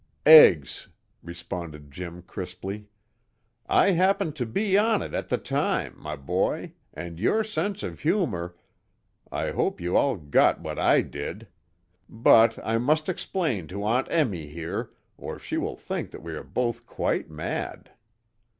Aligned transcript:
"Eggs!" 0.25 0.87
responded 1.21 1.91
Jim 1.91 2.23
crisply. 2.23 2.87
"I 3.67 3.91
happened 3.91 4.35
to 4.37 4.47
be 4.47 4.75
on 4.75 5.03
it 5.03 5.13
at 5.13 5.29
the 5.29 5.37
time, 5.37 5.93
my 5.95 6.15
boy, 6.15 6.73
and 6.91 7.19
your 7.19 7.43
sense 7.43 7.83
of 7.83 7.99
humor 7.99 8.55
I 9.31 9.51
hope 9.51 9.79
you 9.79 9.95
all 9.95 10.15
got 10.15 10.59
what 10.59 10.79
I 10.79 11.01
did! 11.01 11.49
But 12.09 12.57
I 12.65 12.79
must 12.79 13.09
explain 13.09 13.67
to 13.67 13.83
Aunt 13.83 14.07
Emmy 14.09 14.47
here, 14.47 14.89
or 15.19 15.37
she 15.37 15.57
will 15.57 15.77
think 15.77 16.09
that 16.09 16.23
we 16.23 16.33
are 16.33 16.43
both 16.43 16.87
quite 16.87 17.29
mad!" 17.29 17.91